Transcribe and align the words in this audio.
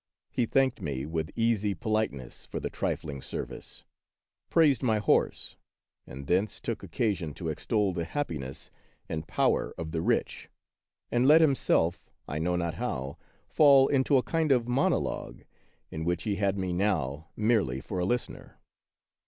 He 0.31 0.47
thanked 0.47 0.81
me 0.81 1.05
with 1.05 1.29
easy 1.35 1.75
politeness 1.75 2.47
for 2.47 2.59
the 2.59 2.71
trifling 2.71 3.21
service, 3.21 3.85
praised 4.49 4.81
my 4.81 4.97
horse, 4.97 5.57
and 6.07 6.25
thence 6.25 6.59
took 6.59 6.81
occasion 6.81 7.35
to 7.35 7.49
extol 7.49 7.93
the 7.93 8.05
happiness 8.05 8.71
and 9.07 9.27
power 9.27 9.75
of 9.77 9.91
the 9.91 10.01
rich, 10.01 10.49
and 11.11 11.27
let 11.27 11.39
himself, 11.39 12.09
I 12.27 12.39
know 12.39 12.55
not 12.55 12.73
how, 12.73 13.19
fall 13.47 13.87
into 13.89 14.17
a 14.17 14.23
kind 14.23 14.51
of 14.51 14.67
monologue, 14.67 15.43
in 15.91 16.03
which 16.03 16.23
he 16.23 16.37
had 16.37 16.57
me 16.57 16.73
now 16.73 17.27
merely 17.35 17.79
for 17.79 17.99
a 17.99 18.05
listener. 18.05 18.57